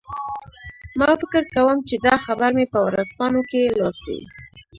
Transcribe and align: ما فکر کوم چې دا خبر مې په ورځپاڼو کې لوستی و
ما 0.99 1.09
فکر 1.21 1.43
کوم 1.53 1.77
چې 1.89 1.95
دا 2.05 2.15
خبر 2.25 2.49
مې 2.57 2.65
په 2.73 2.79
ورځپاڼو 2.87 3.41
کې 3.49 3.61
لوستی 3.79 4.15
و 4.19 4.21